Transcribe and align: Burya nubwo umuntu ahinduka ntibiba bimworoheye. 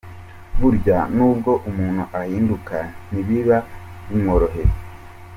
Burya 0.59 0.97
nubwo 1.15 1.51
umuntu 1.69 2.03
ahinduka 2.19 2.77
ntibiba 3.09 3.57
bimworoheye. 4.07 4.73